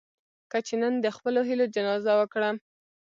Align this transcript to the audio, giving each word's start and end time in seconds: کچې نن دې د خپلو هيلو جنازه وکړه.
کچې 0.51 0.75
نن 0.81 0.93
دې 1.03 1.09
د 1.11 1.15
خپلو 1.15 1.39
هيلو 1.49 1.65
جنازه 1.75 2.11
وکړه. 2.19 2.49